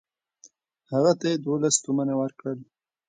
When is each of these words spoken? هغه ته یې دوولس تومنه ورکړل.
هغه 0.91 1.11
ته 1.19 1.25
یې 1.31 1.37
دوولس 1.43 1.75
تومنه 1.85 2.13
ورکړل. 2.21 2.59